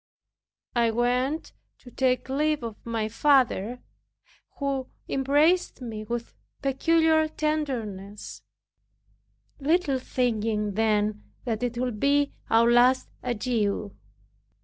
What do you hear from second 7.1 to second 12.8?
tenderness, little thinking then that it would be our